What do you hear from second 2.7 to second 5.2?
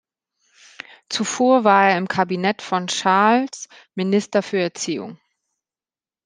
Charles Minister für Erziehung.